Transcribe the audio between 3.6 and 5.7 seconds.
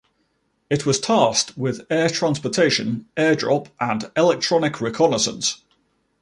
and electronic reconnaissance.